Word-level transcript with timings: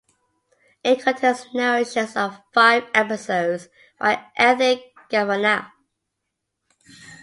It 0.83 1.03
contains 1.03 1.45
narrations 1.53 2.15
of 2.15 2.41
five 2.55 2.85
episodes 2.95 3.69
by 3.99 4.25
Anthony 4.35 4.91
Kavanagh. 5.11 5.67